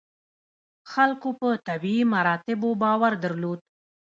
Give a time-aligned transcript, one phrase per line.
[0.91, 3.59] خلکو په طبیعي مراتبو باور درلود.